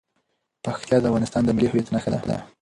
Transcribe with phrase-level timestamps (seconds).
[0.63, 2.37] پکتیا د افغانستان د ملي هویت نښه ده.